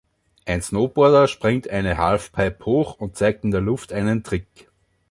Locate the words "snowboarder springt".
0.63-1.69